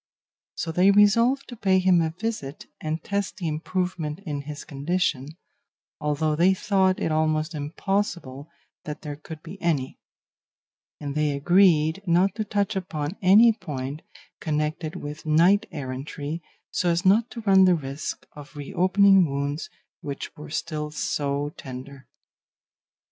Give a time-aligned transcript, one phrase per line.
[0.55, 5.27] So they resolved to pay him a visit and test the improvement in his condition,
[5.99, 8.49] although they thought it almost impossible
[8.83, 9.99] that there could be any;
[10.99, 14.01] and they agreed not to touch upon any point
[14.39, 16.41] connected with knight errantry
[16.71, 22.07] so as not to run the risk of reopening wounds which were still so tender.